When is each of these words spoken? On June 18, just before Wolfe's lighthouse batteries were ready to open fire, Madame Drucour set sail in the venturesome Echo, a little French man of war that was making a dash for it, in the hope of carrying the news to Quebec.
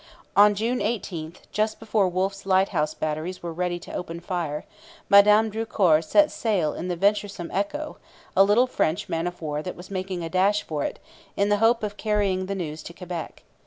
On 0.35 0.55
June 0.55 0.81
18, 0.81 1.35
just 1.51 1.79
before 1.79 2.09
Wolfe's 2.09 2.47
lighthouse 2.47 2.95
batteries 2.95 3.43
were 3.43 3.53
ready 3.53 3.77
to 3.77 3.93
open 3.93 4.19
fire, 4.19 4.65
Madame 5.09 5.51
Drucour 5.51 6.01
set 6.01 6.31
sail 6.31 6.73
in 6.73 6.87
the 6.87 6.95
venturesome 6.95 7.51
Echo, 7.53 7.97
a 8.35 8.43
little 8.43 8.65
French 8.65 9.07
man 9.09 9.27
of 9.27 9.39
war 9.43 9.61
that 9.61 9.75
was 9.75 9.91
making 9.91 10.23
a 10.23 10.27
dash 10.29 10.63
for 10.63 10.83
it, 10.83 10.97
in 11.37 11.49
the 11.49 11.57
hope 11.57 11.83
of 11.83 11.97
carrying 11.97 12.47
the 12.47 12.55
news 12.55 12.81
to 12.81 12.93
Quebec. 12.93 13.43